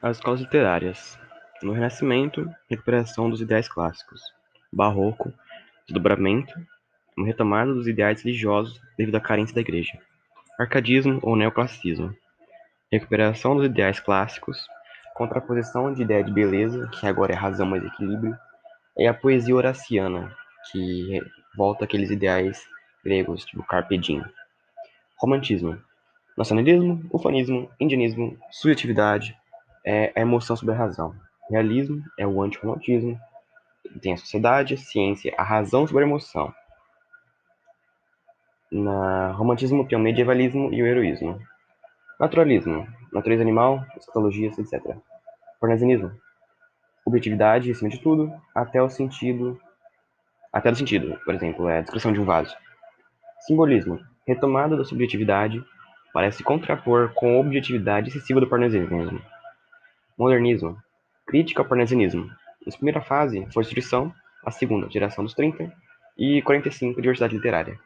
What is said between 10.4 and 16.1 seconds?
Arcadismo ou neoclassicismo. Recuperação dos ideais clássicos, contraposição de